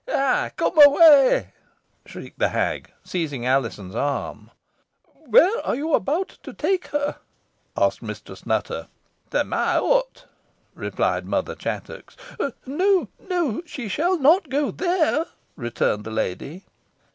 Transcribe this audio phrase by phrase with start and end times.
[0.09, 1.53] "Ay, come away!"
[2.07, 4.49] shrieked the hag, seizing Alizon's arm.
[5.27, 7.17] "Where are you about to take her?"
[7.77, 8.87] asked Mistress Nutter.
[9.29, 10.25] "To my hut,"
[10.73, 12.17] replied Mother Chattox.
[12.65, 15.25] "No, no she shall not go there,"
[15.55, 16.65] returned the lady.